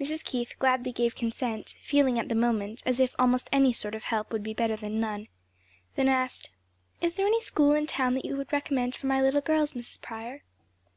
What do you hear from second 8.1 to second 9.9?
that you could recommend for my little girls,